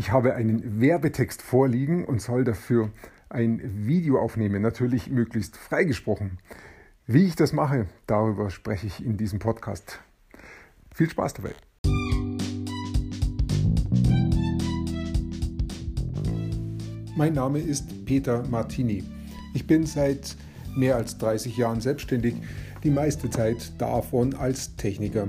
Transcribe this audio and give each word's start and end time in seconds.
Ich 0.00 0.12
habe 0.12 0.34
einen 0.34 0.80
Werbetext 0.80 1.42
vorliegen 1.42 2.06
und 2.06 2.22
soll 2.22 2.42
dafür 2.42 2.88
ein 3.28 3.60
Video 3.86 4.18
aufnehmen, 4.18 4.62
natürlich 4.62 5.10
möglichst 5.10 5.58
freigesprochen. 5.58 6.38
Wie 7.06 7.26
ich 7.26 7.36
das 7.36 7.52
mache, 7.52 7.84
darüber 8.06 8.48
spreche 8.48 8.86
ich 8.86 9.04
in 9.04 9.18
diesem 9.18 9.40
Podcast. 9.40 10.00
Viel 10.94 11.10
Spaß 11.10 11.34
dabei. 11.34 11.50
Mein 17.14 17.34
Name 17.34 17.58
ist 17.58 18.06
Peter 18.06 18.42
Martini. 18.48 19.04
Ich 19.52 19.66
bin 19.66 19.84
seit 19.84 20.34
mehr 20.74 20.96
als 20.96 21.18
30 21.18 21.58
Jahren 21.58 21.82
selbstständig, 21.82 22.36
die 22.84 22.90
meiste 22.90 23.28
Zeit 23.28 23.70
davon 23.76 24.32
als 24.32 24.76
Techniker. 24.76 25.28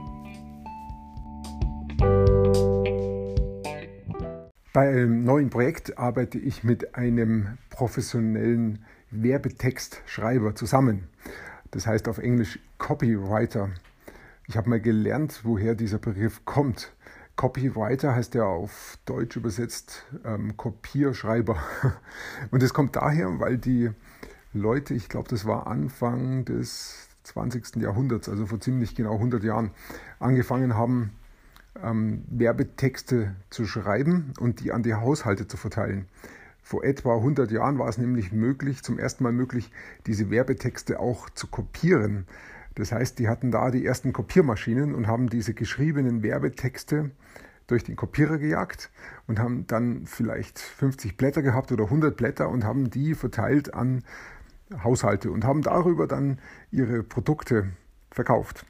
Bei 4.73 4.87
einem 4.87 5.25
neuen 5.25 5.49
Projekt 5.49 5.97
arbeite 5.97 6.37
ich 6.37 6.63
mit 6.63 6.95
einem 6.95 7.57
professionellen 7.71 8.85
Werbetextschreiber 9.09 10.55
zusammen. 10.55 11.09
Das 11.71 11.87
heißt 11.87 12.07
auf 12.07 12.19
Englisch 12.19 12.57
Copywriter. 12.77 13.71
Ich 14.47 14.55
habe 14.55 14.69
mal 14.69 14.79
gelernt, 14.79 15.41
woher 15.43 15.75
dieser 15.75 15.97
Begriff 15.97 16.45
kommt. 16.45 16.93
Copywriter 17.35 18.15
heißt 18.15 18.33
ja 18.35 18.45
auf 18.45 18.97
Deutsch 19.05 19.35
übersetzt 19.35 20.05
ähm, 20.23 20.55
Kopierschreiber. 20.55 21.57
Und 22.51 22.63
es 22.63 22.73
kommt 22.73 22.95
daher, 22.95 23.41
weil 23.41 23.57
die 23.57 23.89
Leute, 24.53 24.93
ich 24.93 25.09
glaube, 25.09 25.27
das 25.27 25.45
war 25.45 25.67
Anfang 25.67 26.45
des 26.45 27.09
20. 27.23 27.75
Jahrhunderts, 27.75 28.29
also 28.29 28.45
vor 28.45 28.61
ziemlich 28.61 28.95
genau 28.95 29.15
100 29.15 29.43
Jahren, 29.43 29.71
angefangen 30.19 30.75
haben, 30.75 31.11
ähm, 31.81 32.23
Werbetexte 32.29 33.35
zu 33.49 33.65
schreiben 33.65 34.33
und 34.39 34.59
die 34.59 34.71
an 34.71 34.83
die 34.83 34.95
Haushalte 34.95 35.47
zu 35.47 35.57
verteilen. 35.57 36.07
Vor 36.63 36.83
etwa 36.83 37.15
100 37.15 37.51
Jahren 37.51 37.79
war 37.79 37.89
es 37.89 37.97
nämlich 37.97 38.31
möglich, 38.31 38.83
zum 38.83 38.99
ersten 38.99 39.23
Mal 39.23 39.33
möglich, 39.33 39.71
diese 40.05 40.29
Werbetexte 40.29 40.99
auch 40.99 41.29
zu 41.29 41.47
kopieren. 41.47 42.27
Das 42.75 42.91
heißt, 42.91 43.19
die 43.19 43.27
hatten 43.27 43.51
da 43.51 43.71
die 43.71 43.85
ersten 43.85 44.13
Kopiermaschinen 44.13 44.95
und 44.95 45.07
haben 45.07 45.29
diese 45.29 45.53
geschriebenen 45.53 46.23
Werbetexte 46.23 47.11
durch 47.67 47.83
den 47.83 47.95
Kopierer 47.95 48.37
gejagt 48.37 48.91
und 49.27 49.39
haben 49.39 49.65
dann 49.67 50.05
vielleicht 50.05 50.59
50 50.59 51.17
Blätter 51.17 51.41
gehabt 51.41 51.71
oder 51.71 51.85
100 51.85 52.15
Blätter 52.15 52.49
und 52.49 52.63
haben 52.63 52.89
die 52.89 53.15
verteilt 53.15 53.73
an 53.73 54.03
Haushalte 54.83 55.31
und 55.31 55.43
haben 55.43 55.61
darüber 55.61 56.07
dann 56.07 56.39
ihre 56.69 57.03
Produkte 57.03 57.71
verkauft. 58.11 58.65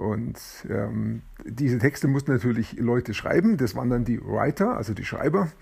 Und 0.00 0.40
ähm, 0.70 1.20
diese 1.44 1.78
Texte 1.78 2.08
mussten 2.08 2.32
natürlich 2.32 2.72
Leute 2.78 3.12
schreiben, 3.12 3.58
das 3.58 3.76
waren 3.76 3.90
dann 3.90 4.06
die 4.06 4.18
Writer, 4.24 4.74
also 4.78 4.94
die 4.94 5.04
Schreiber. 5.04 5.52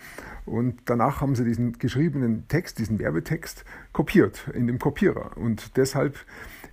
Und 0.47 0.78
danach 0.84 1.20
haben 1.20 1.34
sie 1.34 1.44
diesen 1.44 1.72
geschriebenen 1.81 2.47
Text, 2.47 2.78
diesen 2.78 3.00
Werbetext, 3.00 3.64
kopiert 3.92 4.47
in 4.55 4.69
dem 4.69 4.78
Kopierer. 4.78 5.36
Und 5.36 5.77
deshalb 5.77 6.25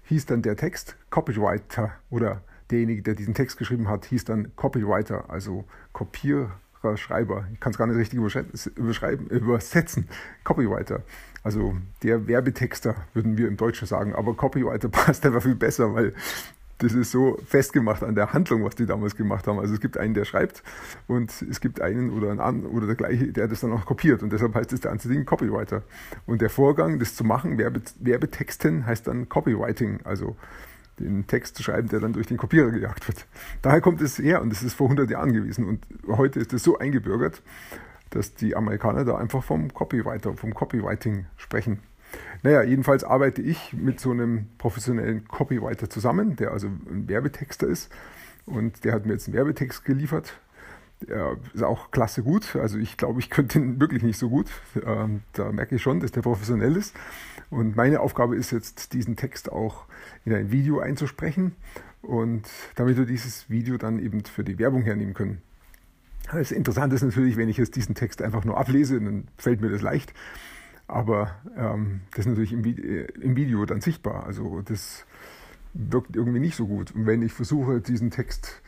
hieß 0.03 0.27
dann 0.27 0.43
der 0.43 0.57
Text 0.57 0.95
Copywriter 1.09 1.91
oder 2.11 2.43
derjenige, 2.69 3.01
der 3.01 3.15
diesen 3.15 3.33
Text 3.33 3.57
geschrieben 3.57 3.89
hat, 3.89 4.05
hieß 4.05 4.25
dann 4.25 4.55
Copywriter, 4.55 5.31
also 5.31 5.65
Kopierer, 5.91 6.51
Schreiber. 6.97 7.47
Ich 7.51 7.59
kann 7.59 7.71
es 7.71 7.79
gar 7.79 7.87
nicht 7.87 7.97
richtig 7.97 8.19
überschreiben, 8.19 9.25
übersetzen. 9.29 10.07
Copywriter. 10.43 11.01
Also 11.41 11.75
der 12.03 12.27
Werbetexter, 12.27 12.93
würden 13.15 13.39
wir 13.39 13.47
im 13.47 13.57
Deutschen 13.57 13.87
sagen. 13.87 14.13
Aber 14.13 14.35
Copywriter 14.35 14.89
passt 14.89 15.25
einfach 15.25 15.41
viel 15.41 15.55
besser, 15.55 15.95
weil 15.95 16.13
das 16.79 16.93
ist 16.93 17.11
so 17.11 17.37
festgemacht 17.45 18.03
an 18.03 18.15
der 18.15 18.33
Handlung, 18.33 18.63
was 18.63 18.75
die 18.75 18.85
damals 18.85 19.15
gemacht 19.15 19.47
haben. 19.47 19.59
Also 19.59 19.73
es 19.73 19.79
gibt 19.79 19.97
einen, 19.97 20.13
der 20.13 20.25
schreibt 20.25 20.61
und 21.07 21.41
es 21.49 21.61
gibt 21.61 21.79
einen 21.81 22.11
oder 22.11 22.31
einen 22.31 22.39
anderen 22.39 22.75
oder 22.75 22.85
der 22.85 22.95
gleiche, 22.95 23.31
der 23.31 23.47
das 23.47 23.61
dann 23.61 23.71
auch 23.71 23.85
kopiert. 23.85 24.23
Und 24.23 24.33
deshalb 24.33 24.53
heißt 24.55 24.73
es 24.73 24.81
der 24.81 24.91
ganze 24.91 25.07
Ding 25.07 25.25
Copywriter. 25.25 25.83
Und 26.25 26.41
der 26.41 26.49
Vorgang, 26.49 26.99
das 26.99 27.15
zu 27.15 27.23
machen, 27.23 27.57
Werbe, 27.57 27.81
Werbetexten, 27.99 28.85
heißt 28.85 29.07
dann 29.07 29.29
Copywriting, 29.29 30.01
also 30.03 30.35
den 30.99 31.27
Text 31.27 31.55
zu 31.55 31.63
schreiben, 31.63 31.89
der 31.89 31.99
dann 31.99 32.13
durch 32.13 32.27
den 32.27 32.37
Kopierer 32.37 32.71
gejagt 32.71 33.07
wird. 33.07 33.25
Daher 33.61 33.81
kommt 33.81 34.01
es 34.01 34.17
her 34.17 34.41
und 34.41 34.51
es 34.51 34.63
ist 34.63 34.73
vor 34.73 34.87
100 34.87 35.09
Jahren 35.09 35.33
gewesen. 35.33 35.65
Und 35.65 35.85
heute 36.07 36.39
ist 36.39 36.53
es 36.53 36.63
so 36.63 36.77
eingebürgert, 36.77 37.41
dass 38.09 38.33
die 38.33 38.55
Amerikaner 38.55 39.03
da 39.03 39.17
einfach 39.17 39.43
vom 39.43 39.73
Copywriter, 39.73 40.33
vom 40.33 40.53
Copywriting 40.53 41.25
sprechen. 41.37 41.79
Naja, 42.43 42.63
jedenfalls 42.63 43.03
arbeite 43.03 43.41
ich 43.41 43.73
mit 43.73 43.99
so 43.99 44.11
einem 44.11 44.47
professionellen 44.57 45.27
Copywriter 45.27 45.89
zusammen, 45.89 46.35
der 46.35 46.51
also 46.51 46.67
ein 46.67 47.07
Werbetexter 47.07 47.67
ist. 47.67 47.91
Und 48.45 48.83
der 48.83 48.93
hat 48.93 49.05
mir 49.05 49.13
jetzt 49.13 49.27
einen 49.27 49.35
Werbetext 49.35 49.83
geliefert. 49.85 50.39
Der 51.07 51.37
ist 51.53 51.63
auch 51.63 51.91
klasse 51.91 52.23
gut. 52.23 52.55
Also 52.55 52.77
ich 52.77 52.97
glaube, 52.97 53.19
ich 53.19 53.29
könnte 53.29 53.59
ihn 53.59 53.79
wirklich 53.79 54.03
nicht 54.03 54.17
so 54.17 54.29
gut. 54.29 54.49
Ähm, 54.85 55.21
da 55.33 55.51
merke 55.51 55.75
ich 55.75 55.81
schon, 55.81 55.99
dass 55.99 56.11
der 56.11 56.21
professionell 56.21 56.75
ist. 56.75 56.95
Und 57.49 57.75
meine 57.75 57.99
Aufgabe 57.99 58.35
ist 58.35 58.51
jetzt, 58.51 58.93
diesen 58.93 59.15
Text 59.15 59.51
auch 59.51 59.85
in 60.23 60.33
ein 60.33 60.51
Video 60.51 60.79
einzusprechen. 60.79 61.55
Und 62.01 62.47
damit 62.75 62.97
wir 62.97 63.05
dieses 63.05 63.49
Video 63.49 63.77
dann 63.77 63.99
eben 63.99 64.23
für 64.23 64.43
die 64.43 64.59
Werbung 64.59 64.83
hernehmen 64.83 65.13
können. 65.13 65.41
Das 66.31 66.51
Interessante 66.51 66.95
ist 66.95 67.03
natürlich, 67.03 67.37
wenn 67.37 67.49
ich 67.49 67.57
jetzt 67.57 67.75
diesen 67.75 67.95
Text 67.95 68.21
einfach 68.21 68.45
nur 68.45 68.57
ablese, 68.57 68.99
dann 68.99 69.27
fällt 69.37 69.61
mir 69.61 69.69
das 69.69 69.81
leicht. 69.81 70.13
Aber 70.87 71.35
ähm, 71.57 72.01
das 72.11 72.19
ist 72.19 72.27
natürlich 72.27 72.53
im, 72.53 72.63
äh, 72.63 73.05
im, 73.21 73.35
Video 73.35 73.65
dann 73.65 73.81
sichtbar. 73.81 74.25
Also 74.25 74.61
das 74.61 75.05
wirkt 75.73 76.15
irgendwie 76.15 76.39
nicht 76.39 76.55
so 76.55 76.67
gut. 76.67 76.91
Und 76.91 77.05
wenn 77.05 77.21
ich 77.21 77.33
versuche, 77.33 77.81
diesen 77.81 78.11
Text 78.11 78.61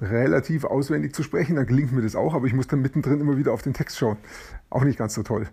relativ 0.00 0.64
auswendig 0.64 1.14
zu 1.14 1.22
sprechen, 1.22 1.56
dann 1.56 1.66
gelingt 1.66 1.92
mir 1.92 2.02
das 2.02 2.16
auch, 2.16 2.34
aber 2.34 2.46
ich 2.46 2.54
muss 2.54 2.66
dann 2.66 2.82
mittendrin 2.82 3.20
immer 3.20 3.36
wieder 3.36 3.52
auf 3.52 3.62
den 3.62 3.72
Text 3.72 3.98
schauen. 3.98 4.18
Auch 4.70 4.84
nicht 4.84 4.98
ganz 4.98 5.14
so 5.14 5.22
toll. 5.22 5.48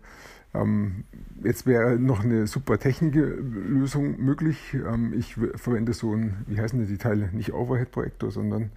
Ähm, 0.54 1.06
jetzt 1.44 1.66
wäre 1.66 1.98
noch 1.98 2.24
eine 2.24 2.46
super 2.46 2.78
Techniklösung 2.78 4.24
möglich. 4.24 4.74
Ähm, 4.74 5.14
ich 5.18 5.36
verwende 5.56 5.94
so 5.94 6.14
ein, 6.14 6.46
wie 6.48 6.60
heißen 6.60 6.86
die 6.86 6.98
Teile? 6.98 7.30
Nicht 7.32 7.54
Overhead-Projektor, 7.54 8.30
sondern 8.32 8.70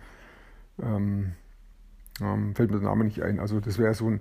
ähm, 0.82 1.32
ähm, 2.21 2.54
fällt 2.54 2.71
mir 2.71 2.78
der 2.78 2.88
Name 2.88 3.04
nicht 3.04 3.22
ein. 3.22 3.41
Also 3.41 3.60
das 3.60 3.78
wäre 3.78 3.94
so 3.94 4.09
ein, 4.09 4.21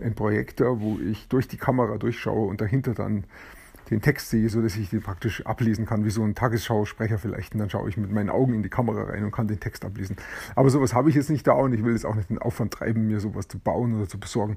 ein 0.00 0.14
Projektor, 0.14 0.80
wo 0.80 0.98
ich 0.98 1.28
durch 1.28 1.48
die 1.48 1.56
Kamera 1.56 1.98
durchschaue 1.98 2.46
und 2.46 2.60
dahinter 2.60 2.94
dann 2.94 3.24
den 3.90 4.00
Text 4.00 4.30
sehe, 4.30 4.48
sodass 4.48 4.76
ich 4.76 4.90
den 4.90 5.00
praktisch 5.00 5.46
ablesen 5.46 5.86
kann, 5.86 6.04
wie 6.04 6.10
so 6.10 6.24
ein 6.24 6.34
Tagesschausprecher 6.34 7.18
vielleicht. 7.18 7.54
Und 7.54 7.60
dann 7.60 7.70
schaue 7.70 7.88
ich 7.88 7.96
mit 7.96 8.10
meinen 8.10 8.30
Augen 8.30 8.54
in 8.54 8.62
die 8.62 8.68
Kamera 8.68 9.04
rein 9.04 9.24
und 9.24 9.30
kann 9.30 9.46
den 9.46 9.60
Text 9.60 9.84
ablesen. 9.84 10.16
Aber 10.54 10.70
sowas 10.70 10.92
habe 10.92 11.08
ich 11.08 11.14
jetzt 11.14 11.30
nicht 11.30 11.46
da 11.46 11.52
und 11.52 11.72
ich 11.72 11.84
will 11.84 11.92
jetzt 11.92 12.04
auch 12.04 12.14
nicht 12.16 12.30
den 12.30 12.38
Aufwand 12.38 12.72
treiben, 12.72 13.06
mir 13.06 13.20
sowas 13.20 13.46
zu 13.48 13.58
bauen 13.58 13.96
oder 13.96 14.08
zu 14.08 14.18
besorgen. 14.18 14.56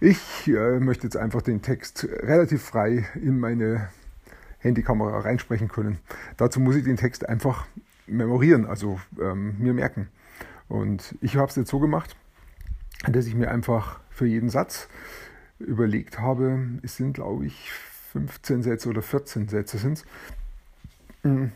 Ich 0.00 0.48
äh, 0.48 0.78
möchte 0.78 1.04
jetzt 1.04 1.16
einfach 1.16 1.42
den 1.42 1.62
Text 1.62 2.06
relativ 2.22 2.62
frei 2.62 3.06
in 3.14 3.38
meine 3.38 3.88
Handykamera 4.58 5.20
reinsprechen 5.20 5.68
können. 5.68 5.98
Dazu 6.36 6.60
muss 6.60 6.76
ich 6.76 6.84
den 6.84 6.96
Text 6.96 7.28
einfach 7.28 7.66
memorieren, 8.06 8.66
also 8.66 9.00
ähm, 9.20 9.56
mir 9.58 9.72
merken. 9.72 10.08
Und 10.70 11.16
ich 11.20 11.36
habe 11.36 11.48
es 11.48 11.56
jetzt 11.56 11.68
so 11.68 11.80
gemacht, 11.80 12.16
dass 13.08 13.26
ich 13.26 13.34
mir 13.34 13.50
einfach 13.50 13.98
für 14.08 14.24
jeden 14.24 14.50
Satz 14.50 14.88
überlegt 15.58 16.20
habe, 16.20 16.60
es 16.82 16.96
sind 16.96 17.14
glaube 17.14 17.44
ich 17.46 17.72
15 18.12 18.62
Sätze 18.62 18.88
oder 18.88 19.02
14 19.02 19.48
Sätze 19.48 19.78
sind 19.78 19.98
es. 19.98 20.04
Mhm. 21.24 21.52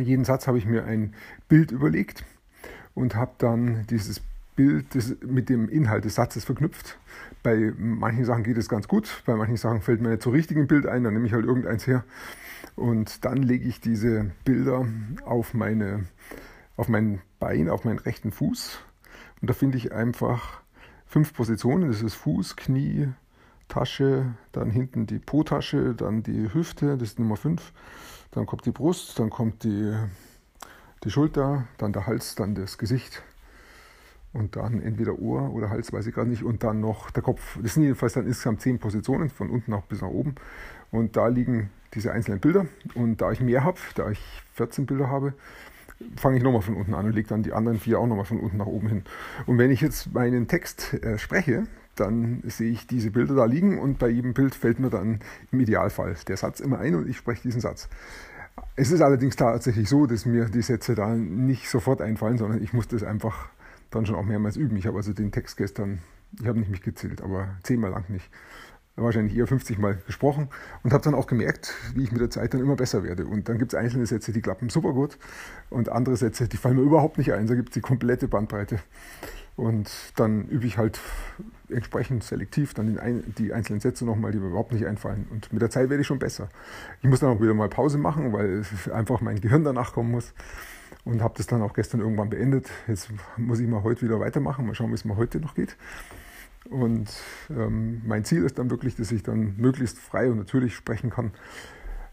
Jeden 0.00 0.24
Satz 0.24 0.46
habe 0.46 0.58
ich 0.58 0.66
mir 0.66 0.84
ein 0.84 1.14
Bild 1.48 1.72
überlegt 1.72 2.24
und 2.94 3.16
habe 3.16 3.32
dann 3.38 3.84
dieses 3.88 4.20
Bild 4.54 4.86
mit 5.24 5.48
dem 5.48 5.68
Inhalt 5.68 6.04
des 6.04 6.14
Satzes 6.14 6.44
verknüpft. 6.44 6.98
Bei 7.42 7.72
manchen 7.76 8.24
Sachen 8.24 8.44
geht 8.44 8.58
es 8.58 8.68
ganz 8.68 8.86
gut, 8.86 9.22
bei 9.26 9.34
manchen 9.34 9.56
Sachen 9.56 9.80
fällt 9.80 10.00
mir 10.00 10.10
nicht 10.10 10.22
so 10.22 10.30
richtig 10.30 10.56
ein 10.56 10.68
Bild 10.68 10.86
ein, 10.86 11.02
dann 11.02 11.14
nehme 11.14 11.26
ich 11.26 11.32
halt 11.32 11.46
irgendeins 11.46 11.86
her 11.88 12.04
und 12.76 13.24
dann 13.24 13.38
lege 13.38 13.66
ich 13.66 13.80
diese 13.80 14.30
Bilder 14.44 14.86
auf 15.24 15.52
meine 15.52 16.04
auf 16.82 16.88
mein 16.88 17.20
Bein, 17.38 17.68
auf 17.68 17.84
meinen 17.84 18.00
rechten 18.00 18.32
Fuß. 18.32 18.80
Und 19.40 19.48
da 19.48 19.54
finde 19.54 19.78
ich 19.78 19.92
einfach 19.92 20.62
fünf 21.06 21.32
Positionen. 21.32 21.86
Das 21.86 22.02
ist 22.02 22.14
Fuß, 22.14 22.56
Knie, 22.56 23.08
Tasche, 23.68 24.34
dann 24.50 24.68
hinten 24.68 25.06
die 25.06 25.20
Po-Tasche, 25.20 25.94
dann 25.94 26.24
die 26.24 26.52
Hüfte, 26.52 26.98
das 26.98 27.10
ist 27.10 27.20
Nummer 27.20 27.36
fünf. 27.36 27.72
Dann 28.32 28.46
kommt 28.46 28.66
die 28.66 28.72
Brust, 28.72 29.16
dann 29.20 29.30
kommt 29.30 29.62
die, 29.62 29.96
die 31.04 31.10
Schulter, 31.12 31.68
dann 31.78 31.92
der 31.92 32.08
Hals, 32.08 32.34
dann 32.34 32.56
das 32.56 32.78
Gesicht. 32.78 33.22
und 34.32 34.56
dann 34.56 34.82
entweder 34.82 35.20
Ohr 35.20 35.52
oder 35.52 35.70
Hals, 35.70 35.92
weiß 35.92 36.04
ich 36.08 36.14
gerade 36.16 36.30
nicht, 36.30 36.42
und 36.42 36.64
dann 36.64 36.80
noch 36.80 37.12
der 37.12 37.22
Kopf. 37.22 37.60
Das 37.62 37.74
sind 37.74 37.84
jedenfalls 37.84 38.14
dann 38.14 38.26
insgesamt 38.26 38.60
zehn 38.60 38.80
Positionen, 38.80 39.30
von 39.30 39.50
unten 39.50 39.70
nach 39.70 39.82
bis 39.82 40.00
nach 40.00 40.08
oben. 40.08 40.34
Und 40.90 41.16
da 41.16 41.28
liegen 41.28 41.70
diese 41.94 42.10
einzelnen 42.10 42.40
Bilder. 42.40 42.66
Und 42.94 43.20
da 43.20 43.30
ich 43.30 43.40
mehr 43.40 43.62
habe, 43.62 43.78
da 43.94 44.10
ich 44.10 44.18
14 44.54 44.86
Bilder 44.86 45.08
habe, 45.08 45.34
fange 46.16 46.36
ich 46.38 46.42
nochmal 46.42 46.62
von 46.62 46.76
unten 46.76 46.94
an 46.94 47.06
und 47.06 47.12
lege 47.12 47.28
dann 47.28 47.42
die 47.42 47.52
anderen 47.52 47.78
vier 47.78 47.98
auch 47.98 48.06
nochmal 48.06 48.24
von 48.24 48.40
unten 48.40 48.56
nach 48.56 48.66
oben 48.66 48.88
hin. 48.88 49.02
Und 49.46 49.58
wenn 49.58 49.70
ich 49.70 49.80
jetzt 49.80 50.12
meinen 50.12 50.48
Text 50.48 50.94
äh, 51.02 51.18
spreche, 51.18 51.64
dann 51.96 52.42
sehe 52.46 52.70
ich 52.70 52.86
diese 52.86 53.10
Bilder 53.10 53.34
da 53.34 53.44
liegen 53.44 53.78
und 53.78 53.98
bei 53.98 54.08
jedem 54.08 54.34
Bild 54.34 54.54
fällt 54.54 54.80
mir 54.80 54.90
dann 54.90 55.20
im 55.50 55.60
Idealfall 55.60 56.16
der 56.26 56.36
Satz 56.36 56.60
immer 56.60 56.78
ein 56.78 56.94
und 56.94 57.08
ich 57.08 57.16
spreche 57.16 57.42
diesen 57.42 57.60
Satz. 57.60 57.88
Es 58.76 58.90
ist 58.90 59.00
allerdings 59.00 59.36
tatsächlich 59.36 59.88
so, 59.88 60.06
dass 60.06 60.26
mir 60.26 60.46
die 60.46 60.62
Sätze 60.62 60.94
da 60.94 61.14
nicht 61.14 61.68
sofort 61.68 62.00
einfallen, 62.00 62.38
sondern 62.38 62.62
ich 62.62 62.72
muss 62.72 62.88
das 62.88 63.02
einfach 63.02 63.48
dann 63.90 64.06
schon 64.06 64.16
auch 64.16 64.24
mehrmals 64.24 64.56
üben. 64.56 64.76
Ich 64.76 64.86
habe 64.86 64.96
also 64.96 65.12
den 65.12 65.32
Text 65.32 65.56
gestern, 65.56 65.98
ich 66.40 66.46
habe 66.46 66.58
nicht 66.58 66.70
mich 66.70 66.82
gezählt, 66.82 67.20
aber 67.20 67.48
zehnmal 67.62 67.90
lang 67.90 68.04
nicht 68.08 68.30
wahrscheinlich 68.96 69.36
eher 69.36 69.46
50 69.46 69.78
Mal 69.78 69.98
gesprochen 70.06 70.48
und 70.82 70.92
habe 70.92 71.02
dann 71.02 71.14
auch 71.14 71.26
gemerkt, 71.26 71.74
wie 71.94 72.04
ich 72.04 72.12
mit 72.12 72.20
der 72.20 72.30
Zeit 72.30 72.54
dann 72.54 72.60
immer 72.60 72.76
besser 72.76 73.02
werde. 73.02 73.26
Und 73.26 73.48
dann 73.48 73.58
gibt 73.58 73.72
es 73.72 73.78
einzelne 73.78 74.06
Sätze, 74.06 74.32
die 74.32 74.42
klappen 74.42 74.68
super 74.68 74.92
gut 74.92 75.18
und 75.70 75.88
andere 75.88 76.16
Sätze, 76.16 76.48
die 76.48 76.56
fallen 76.56 76.76
mir 76.76 76.82
überhaupt 76.82 77.18
nicht 77.18 77.32
ein. 77.32 77.46
Da 77.46 77.54
gibt 77.54 77.70
es 77.70 77.74
die 77.74 77.80
komplette 77.80 78.28
Bandbreite. 78.28 78.80
Und 79.54 79.90
dann 80.16 80.46
übe 80.48 80.66
ich 80.66 80.78
halt 80.78 80.98
entsprechend 81.68 82.24
selektiv 82.24 82.74
dann 82.74 83.22
die 83.38 83.52
einzelnen 83.52 83.80
Sätze 83.80 84.04
nochmal, 84.04 84.32
die 84.32 84.38
mir 84.38 84.48
überhaupt 84.48 84.72
nicht 84.72 84.86
einfallen. 84.86 85.26
Und 85.30 85.52
mit 85.52 85.60
der 85.60 85.70
Zeit 85.70 85.90
werde 85.90 86.00
ich 86.00 86.06
schon 86.06 86.18
besser. 86.18 86.48
Ich 87.02 87.08
muss 87.08 87.20
dann 87.20 87.36
auch 87.36 87.40
wieder 87.40 87.54
mal 87.54 87.68
Pause 87.68 87.98
machen, 87.98 88.32
weil 88.32 88.62
einfach 88.92 89.20
mein 89.20 89.40
Gehirn 89.40 89.64
danach 89.64 89.92
kommen 89.92 90.10
muss. 90.10 90.32
Und 91.04 91.20
habe 91.20 91.34
das 91.36 91.46
dann 91.46 91.62
auch 91.62 91.74
gestern 91.74 92.00
irgendwann 92.00 92.30
beendet. 92.30 92.70
Jetzt 92.86 93.10
muss 93.36 93.60
ich 93.60 93.68
mal 93.68 93.82
heute 93.82 94.02
wieder 94.02 94.20
weitermachen. 94.20 94.66
Mal 94.66 94.74
schauen, 94.74 94.90
wie 94.90 94.94
es 94.94 95.04
mir 95.04 95.16
heute 95.16 95.40
noch 95.40 95.54
geht. 95.54 95.76
Und 96.70 97.10
ähm, 97.50 98.02
mein 98.06 98.24
Ziel 98.24 98.44
ist 98.44 98.58
dann 98.58 98.70
wirklich, 98.70 98.96
dass 98.96 99.12
ich 99.12 99.22
dann 99.22 99.56
möglichst 99.56 99.98
frei 99.98 100.30
und 100.30 100.38
natürlich 100.38 100.74
sprechen 100.74 101.10
kann. 101.10 101.32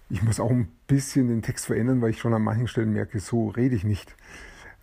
Ich 0.09 0.23
muss 0.23 0.39
auch 0.39 0.49
ein 0.49 0.69
bisschen 0.87 1.27
den 1.27 1.41
Text 1.41 1.67
verändern, 1.67 2.01
weil 2.01 2.09
ich 2.09 2.19
schon 2.19 2.33
an 2.33 2.41
manchen 2.41 2.67
Stellen 2.67 2.93
merke, 2.93 3.19
so 3.19 3.49
rede 3.49 3.75
ich 3.75 3.83
nicht. 3.83 4.15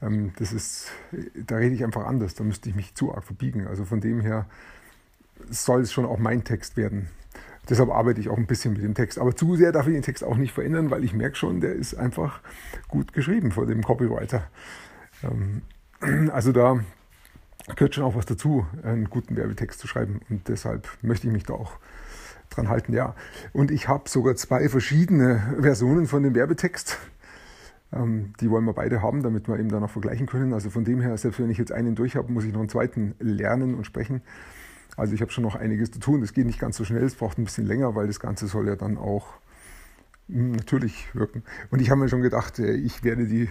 Ähm, 0.01 0.33
das 0.39 0.53
ist, 0.53 0.91
da 1.35 1.57
rede 1.57 1.75
ich 1.75 1.85
einfach 1.85 2.07
anders, 2.07 2.35
da 2.35 2.45
müsste 2.45 2.69
ich 2.69 2.77
mich 2.77 2.95
zu 2.95 3.13
arg 3.15 3.25
verbiegen. 3.25 3.67
Also 3.67 3.85
von 3.85 4.01
dem 4.01 4.21
her 4.21 4.47
soll 5.51 5.83
es 5.83 5.93
schon 5.93 6.07
auch 6.07 6.19
mein 6.19 6.45
Text 6.45 6.77
werden. 6.77 7.09
Deshalb 7.69 7.91
arbeite 7.91 8.21
ich 8.21 8.29
auch 8.29 8.37
ein 8.37 8.47
bisschen 8.47 8.75
mit 8.75 8.83
dem 8.83 8.95
Text. 8.95 9.19
Aber 9.19 9.35
zu 9.35 9.57
sehr 9.57 9.73
darf 9.73 9.89
ich 9.89 9.95
den 9.95 10.03
Text 10.03 10.23
auch 10.23 10.37
nicht 10.37 10.53
verändern, 10.53 10.91
weil 10.91 11.03
ich 11.03 11.13
merke 11.13 11.35
schon, 11.35 11.61
der 11.61 11.73
ist 11.73 11.95
einfach 11.95 12.41
gut 12.87 13.13
geschrieben 13.13 13.51
vor 13.51 13.67
dem 13.67 13.83
Copywriter. 13.83 14.49
Ähm, 15.25 15.63
also 16.31 16.53
da 16.53 16.81
gehört 17.75 17.95
schon 17.95 18.05
auch 18.05 18.15
was 18.15 18.27
dazu, 18.27 18.67
einen 18.83 19.11
guten 19.11 19.37
Werbetext 19.37 19.81
zu 19.81 19.89
schreiben. 19.89 20.21
Und 20.31 20.49
deshalb 20.49 20.89
möchte 21.03 21.27
ich 21.27 21.33
mich 21.33 21.45
da 21.45 21.55
auch 21.55 21.79
dran 22.51 22.69
halten, 22.69 22.93
ja. 22.93 23.15
Und 23.53 23.71
ich 23.71 23.89
habe 23.89 24.09
sogar 24.09 24.37
zwei 24.37 24.69
verschiedene 24.69 25.57
Versionen 25.61 26.07
von 26.07 26.23
dem 26.23 26.35
Werbetext. 26.35 26.99
Ähm, 27.93 28.33
die 28.41 28.51
wollen 28.51 28.65
wir 28.65 28.73
beide 28.73 29.03
haben, 29.03 29.23
damit 29.23 29.49
wir 29.49 29.59
eben 29.59 29.69
dann 29.69 29.83
auch 29.83 29.91
vergleichen 29.91 30.27
können. 30.27 30.53
Also 30.53 30.71
von 30.71 30.85
dem 30.85 31.01
her, 31.01 31.17
selbst 31.17 31.41
wenn 31.41 31.51
ich 31.51 31.59
jetzt 31.59 31.73
einen 31.73 31.95
durch 31.95 32.17
habe, 32.17 32.33
muss 32.33 32.45
ich 32.45 32.53
noch 32.53 32.61
einen 32.61 32.69
zweiten 32.69 33.15
lernen 33.19 33.75
und 33.75 33.85
sprechen. 33.85 34.23
Also 34.97 35.15
ich 35.15 35.21
habe 35.21 35.31
schon 35.31 35.45
noch 35.45 35.57
einiges 35.57 35.91
zu 35.91 35.99
tun. 35.99 36.21
Das 36.21 36.33
geht 36.33 36.47
nicht 36.47 36.59
ganz 36.59 36.77
so 36.77 36.85
schnell, 36.85 37.05
es 37.05 37.17
braucht 37.17 37.39
ein 37.39 37.45
bisschen 37.45 37.67
länger, 37.67 37.95
weil 37.95 38.07
das 38.07 38.21
Ganze 38.21 38.47
soll 38.47 38.69
ja 38.69 38.77
dann 38.77 38.97
auch 38.97 39.27
hm, 40.29 40.53
natürlich 40.53 41.15
wirken. 41.15 41.43
Und 41.71 41.81
ich 41.81 41.91
habe 41.91 42.01
mir 42.01 42.09
schon 42.09 42.23
gedacht, 42.23 42.59
äh, 42.59 42.73
ich 42.73 43.05
werde 43.05 43.27
die 43.27 43.49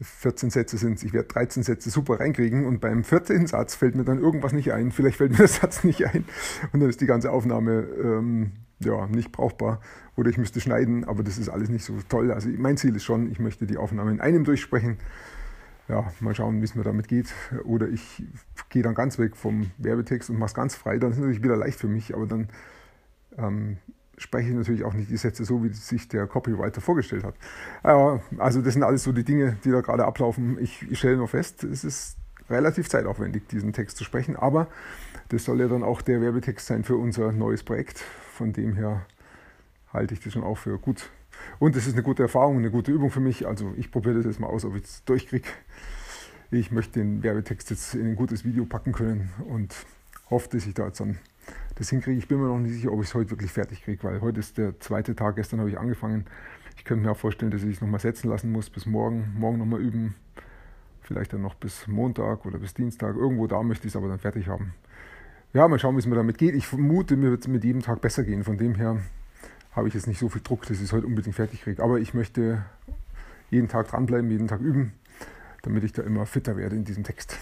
14 0.00 0.50
Sätze 0.50 0.76
sind, 0.76 1.02
ich 1.02 1.12
werde 1.12 1.28
13 1.28 1.62
Sätze 1.62 1.88
super 1.88 2.20
reinkriegen 2.20 2.66
und 2.66 2.80
beim 2.80 3.02
14. 3.02 3.46
Satz 3.46 3.74
fällt 3.74 3.94
mir 3.94 4.04
dann 4.04 4.20
irgendwas 4.20 4.52
nicht 4.52 4.72
ein. 4.72 4.92
Vielleicht 4.92 5.16
fällt 5.16 5.32
mir 5.32 5.38
der 5.38 5.48
Satz 5.48 5.84
nicht 5.84 6.04
ein 6.06 6.24
und 6.72 6.80
dann 6.80 6.90
ist 6.90 7.00
die 7.00 7.06
ganze 7.06 7.30
Aufnahme 7.30 7.86
ähm, 8.02 8.52
ja, 8.80 9.06
nicht 9.06 9.32
brauchbar 9.32 9.80
oder 10.16 10.30
ich 10.30 10.38
müsste 10.38 10.60
schneiden, 10.60 11.04
aber 11.04 11.22
das 11.22 11.38
ist 11.38 11.48
alles 11.48 11.68
nicht 11.68 11.84
so 11.84 11.94
toll. 12.08 12.30
Also 12.32 12.48
mein 12.50 12.76
Ziel 12.76 12.94
ist 12.94 13.04
schon, 13.04 13.30
ich 13.30 13.38
möchte 13.38 13.66
die 13.66 13.78
Aufnahme 13.78 14.10
in 14.10 14.20
einem 14.20 14.44
durchsprechen. 14.44 14.98
Ja, 15.88 16.12
mal 16.18 16.34
schauen, 16.34 16.60
wie 16.60 16.64
es 16.64 16.74
mir 16.74 16.82
damit 16.82 17.06
geht. 17.06 17.32
Oder 17.64 17.88
ich 17.88 18.24
gehe 18.70 18.82
dann 18.82 18.94
ganz 18.94 19.18
weg 19.18 19.36
vom 19.36 19.70
Werbetext 19.78 20.30
und 20.30 20.38
mache 20.38 20.48
es 20.48 20.54
ganz 20.54 20.74
frei. 20.74 20.98
Dann 20.98 21.10
ist 21.10 21.16
es 21.16 21.20
natürlich 21.20 21.44
wieder 21.44 21.56
leicht 21.56 21.78
für 21.78 21.86
mich, 21.86 22.12
aber 22.12 22.26
dann 22.26 22.48
ähm, 23.38 23.76
spreche 24.18 24.50
ich 24.50 24.54
natürlich 24.54 24.84
auch 24.84 24.94
nicht 24.94 25.10
die 25.10 25.16
Sätze 25.16 25.44
so, 25.44 25.62
wie 25.62 25.72
sich 25.72 26.08
der 26.08 26.26
Copywriter 26.26 26.80
vorgestellt 26.80 27.24
hat. 27.24 27.34
Also 27.82 28.62
das 28.62 28.74
sind 28.74 28.82
alles 28.82 29.02
so 29.02 29.12
die 29.12 29.24
Dinge, 29.24 29.56
die 29.64 29.70
da 29.70 29.80
gerade 29.80 30.04
ablaufen. 30.04 30.58
Ich, 30.60 30.82
ich 30.90 30.98
stelle 30.98 31.16
nur 31.16 31.28
fest, 31.28 31.64
es 31.64 31.84
ist 31.84 32.16
relativ 32.48 32.88
zeitaufwendig, 32.88 33.48
diesen 33.48 33.72
Text 33.72 33.96
zu 33.96 34.04
sprechen, 34.04 34.36
aber 34.36 34.68
das 35.28 35.44
soll 35.44 35.60
ja 35.60 35.68
dann 35.68 35.82
auch 35.82 36.02
der 36.02 36.20
Werbetext 36.20 36.66
sein 36.66 36.84
für 36.84 36.96
unser 36.96 37.32
neues 37.32 37.62
Projekt. 37.62 37.98
Von 37.98 38.52
dem 38.52 38.76
her 38.76 39.04
halte 39.92 40.14
ich 40.14 40.20
das 40.20 40.32
schon 40.32 40.44
auch 40.44 40.58
für 40.58 40.78
gut. 40.78 41.10
Und 41.58 41.76
es 41.76 41.86
ist 41.86 41.94
eine 41.94 42.02
gute 42.02 42.22
Erfahrung, 42.22 42.58
eine 42.58 42.70
gute 42.70 42.92
Übung 42.92 43.10
für 43.10 43.20
mich. 43.20 43.46
Also 43.46 43.74
ich 43.76 43.90
probiere 43.90 44.16
das 44.16 44.24
jetzt 44.24 44.40
mal 44.40 44.46
aus, 44.46 44.64
ob 44.64 44.76
ich 44.76 44.84
es 44.84 45.04
durchkriege. 45.04 45.48
Ich 46.50 46.70
möchte 46.70 47.00
den 47.00 47.22
Werbetext 47.22 47.70
jetzt 47.70 47.94
in 47.94 48.06
ein 48.06 48.16
gutes 48.16 48.44
Video 48.44 48.64
packen 48.64 48.92
können 48.92 49.30
und 49.48 49.74
hoffe, 50.30 50.48
dass 50.50 50.66
ich 50.66 50.74
da 50.74 50.86
jetzt 50.86 51.00
dann 51.00 51.18
das 51.76 51.90
hinkriege. 51.90 52.18
Ich 52.18 52.28
bin 52.28 52.40
mir 52.40 52.48
noch 52.48 52.58
nicht 52.58 52.72
sicher, 52.72 52.92
ob 52.92 53.02
ich 53.02 53.08
es 53.08 53.14
heute 53.14 53.30
wirklich 53.30 53.52
fertig 53.52 53.82
kriege, 53.82 54.02
weil 54.02 54.20
heute 54.20 54.40
ist 54.40 54.58
der 54.58 54.78
zweite 54.80 55.14
Tag. 55.14 55.36
Gestern 55.36 55.60
habe 55.60 55.70
ich 55.70 55.78
angefangen. 55.78 56.26
Ich 56.76 56.84
könnte 56.84 57.04
mir 57.04 57.12
auch 57.12 57.16
vorstellen, 57.16 57.50
dass 57.50 57.62
ich 57.62 57.76
es 57.76 57.80
nochmal 57.80 58.00
setzen 58.00 58.28
lassen 58.28 58.50
muss 58.50 58.70
bis 58.70 58.86
morgen. 58.86 59.34
Morgen 59.38 59.58
nochmal 59.58 59.80
üben. 59.80 60.14
Vielleicht 61.00 61.32
dann 61.32 61.42
noch 61.42 61.54
bis 61.54 61.86
Montag 61.86 62.46
oder 62.46 62.58
bis 62.58 62.74
Dienstag. 62.74 63.14
Irgendwo 63.16 63.46
da 63.46 63.62
möchte 63.62 63.86
ich 63.86 63.92
es 63.92 63.96
aber 63.96 64.08
dann 64.08 64.18
fertig 64.18 64.48
haben. 64.48 64.74
Ja, 65.52 65.68
mal 65.68 65.78
schauen, 65.78 65.94
wie 65.94 66.00
es 66.00 66.06
mir 66.06 66.16
damit 66.16 66.38
geht. 66.38 66.54
Ich 66.54 66.66
vermute, 66.66 67.16
mir 67.16 67.30
wird 67.30 67.42
es 67.42 67.48
mit 67.48 67.64
jedem 67.64 67.82
Tag 67.82 68.00
besser 68.00 68.24
gehen. 68.24 68.42
Von 68.42 68.58
dem 68.58 68.74
her 68.74 68.98
habe 69.72 69.88
ich 69.88 69.94
jetzt 69.94 70.06
nicht 70.06 70.18
so 70.18 70.28
viel 70.28 70.42
Druck, 70.42 70.62
dass 70.62 70.78
ich 70.78 70.84
es 70.84 70.92
heute 70.92 71.06
unbedingt 71.06 71.36
fertig 71.36 71.62
kriege. 71.62 71.82
Aber 71.82 71.98
ich 71.98 72.14
möchte 72.14 72.64
jeden 73.50 73.68
Tag 73.68 73.88
dranbleiben, 73.88 74.30
jeden 74.30 74.48
Tag 74.48 74.60
üben, 74.60 74.92
damit 75.62 75.84
ich 75.84 75.92
da 75.92 76.02
immer 76.02 76.26
fitter 76.26 76.56
werde 76.56 76.76
in 76.76 76.84
diesem 76.84 77.04
Text. 77.04 77.38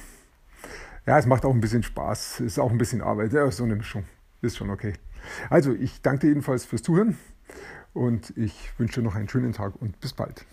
Ja, 1.07 1.19
es 1.19 1.27
macht 1.27 1.45
auch 1.45 1.53
ein 1.53 1.61
bisschen 1.61 1.83
Spaß. 1.83 2.41
Ist 2.41 2.59
auch 2.59 2.71
ein 2.71 2.79
bisschen 2.79 3.03
Arbeit. 3.03 3.35
Ja, 3.35 3.51
so 3.51 3.65
eine 3.65 3.77
Mischung. 3.77 4.05
Ist 4.41 4.57
schon 4.57 4.71
okay. 4.71 4.95
Also, 5.51 5.75
ich 5.75 6.01
danke 6.01 6.21
dir 6.21 6.29
jedenfalls 6.29 6.65
fürs 6.65 6.83
Zuhören 6.83 7.19
und 7.93 8.33
ich 8.39 8.73
wünsche 8.79 9.01
dir 9.01 9.05
noch 9.05 9.15
einen 9.15 9.29
schönen 9.29 9.53
Tag 9.53 9.75
und 9.81 10.01
bis 10.01 10.15
bald. 10.15 10.47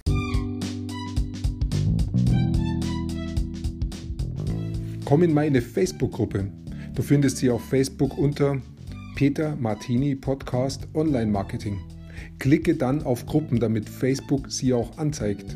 Komm 5.06 5.24
in 5.24 5.33
meine 5.33 5.62
Facebook-Gruppe. 5.62 6.51
Du 6.95 7.01
findest 7.01 7.38
sie 7.38 7.50
auf 7.50 7.63
Facebook 7.69 8.18
unter 8.18 8.62
Peter 9.15 9.56
Martini 9.56 10.15
Podcast 10.15 10.88
Online 10.94 11.31
Marketing. 11.31 11.79
Klicke 12.39 12.75
dann 12.75 13.03
auf 13.03 13.25
Gruppen, 13.25 13.60
damit 13.60 13.89
Facebook 13.89 14.51
sie 14.51 14.74
auch 14.74 14.98
anzeigt. 14.98 15.55